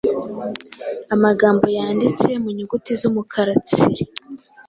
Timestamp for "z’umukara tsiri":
2.99-4.03